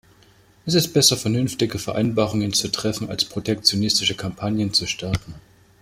Es 0.65 0.73
ist 0.73 0.93
besser 0.95 1.15
vernünftige 1.15 1.77
Vereinbarungen 1.77 2.53
zu 2.53 2.69
treffen 2.71 3.07
als 3.11 3.23
protektionistische 3.23 4.15
Kampagnen 4.15 4.73
zu 4.73 4.87
starten. 4.87 5.35